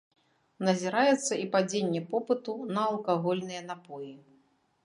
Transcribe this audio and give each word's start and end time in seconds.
Назіраецца 0.67 1.33
і 1.43 1.45
падзенне 1.55 2.01
попыту 2.13 2.57
на 2.75 2.81
алкагольныя 2.91 3.61
напоі. 3.71 4.13